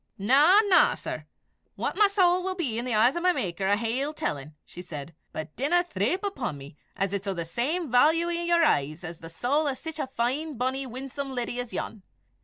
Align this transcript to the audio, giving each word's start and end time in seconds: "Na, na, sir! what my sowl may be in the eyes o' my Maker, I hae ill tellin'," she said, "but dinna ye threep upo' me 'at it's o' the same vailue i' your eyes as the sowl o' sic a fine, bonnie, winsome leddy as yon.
"Na, 0.17 0.59
na, 0.61 0.95
sir! 0.95 1.27
what 1.75 1.95
my 1.95 2.07
sowl 2.07 2.41
may 2.41 2.55
be 2.55 2.79
in 2.79 2.85
the 2.85 2.93
eyes 2.95 3.15
o' 3.15 3.21
my 3.21 3.31
Maker, 3.31 3.67
I 3.67 3.75
hae 3.75 3.99
ill 4.01 4.15
tellin'," 4.15 4.55
she 4.65 4.81
said, 4.81 5.13
"but 5.31 5.55
dinna 5.55 5.77
ye 5.89 5.93
threep 5.93 6.23
upo' 6.25 6.51
me 6.53 6.75
'at 6.97 7.13
it's 7.13 7.27
o' 7.27 7.35
the 7.35 7.45
same 7.45 7.91
vailue 7.91 8.29
i' 8.29 8.41
your 8.41 8.63
eyes 8.65 9.03
as 9.03 9.19
the 9.19 9.29
sowl 9.29 9.67
o' 9.67 9.73
sic 9.73 9.99
a 9.99 10.07
fine, 10.07 10.57
bonnie, 10.57 10.87
winsome 10.87 11.35
leddy 11.35 11.59
as 11.59 11.71
yon. 11.71 12.01